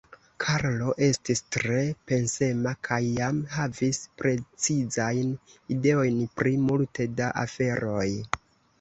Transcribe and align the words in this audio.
Karlo 0.43 0.93
estis 1.07 1.41
tre 1.55 1.81
pensema 2.13 2.73
kaj 2.89 2.99
jam 3.19 3.43
havis 3.59 4.01
precizajn 4.23 5.31
ideojn 5.79 6.21
pri 6.41 6.59
multe 6.67 7.11
da 7.21 7.33
aferoj. 7.49 8.13